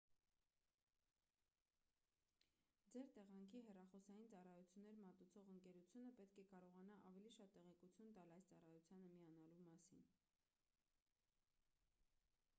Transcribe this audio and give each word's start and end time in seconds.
ձեր 2.93 3.09
տեղանքի 3.17 3.59
հեռախոսային 3.67 4.23
ծառայություններ 4.31 4.97
մատուցող 5.03 5.51
ընկերությունը 5.55 6.15
պետք 6.21 6.39
է 6.43 6.45
կարողանա 6.53 6.97
ավելի 7.09 7.33
շատ 7.37 7.53
տեղեկություն 7.57 8.15
տալ 8.17 8.33
այս 8.39 8.49
ծառայությանը 8.53 9.11
միանալու 9.19 9.67
մասին 9.75 10.03